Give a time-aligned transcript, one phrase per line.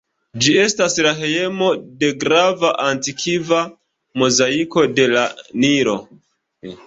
[0.43, 1.67] Ĝi estas la hejmo
[2.03, 3.61] de grava antikva
[4.21, 5.27] mozaiko de la
[5.65, 5.95] Nilo.